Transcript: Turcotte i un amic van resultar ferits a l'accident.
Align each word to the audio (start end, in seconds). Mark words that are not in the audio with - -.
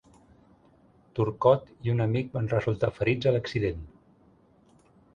Turcotte 1.19 1.77
i 1.87 1.95
un 1.95 2.03
amic 2.07 2.33
van 2.39 2.51
resultar 2.57 2.93
ferits 2.99 3.31
a 3.33 3.37
l'accident. 3.39 3.89